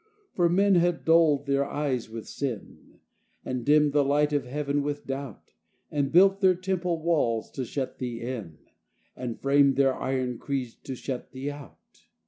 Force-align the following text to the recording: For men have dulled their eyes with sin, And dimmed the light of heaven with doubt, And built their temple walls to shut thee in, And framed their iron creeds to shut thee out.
For 0.33 0.49
men 0.49 0.73
have 0.73 1.05
dulled 1.05 1.45
their 1.45 1.63
eyes 1.63 2.09
with 2.09 2.27
sin, 2.27 2.97
And 3.45 3.63
dimmed 3.63 3.93
the 3.93 4.03
light 4.03 4.33
of 4.33 4.45
heaven 4.47 4.81
with 4.81 5.05
doubt, 5.05 5.53
And 5.91 6.11
built 6.11 6.41
their 6.41 6.55
temple 6.55 6.99
walls 7.03 7.51
to 7.51 7.63
shut 7.65 7.99
thee 7.99 8.19
in, 8.19 8.57
And 9.15 9.39
framed 9.39 9.75
their 9.75 9.93
iron 9.93 10.39
creeds 10.39 10.73
to 10.85 10.95
shut 10.95 11.33
thee 11.33 11.51
out. 11.51 12.07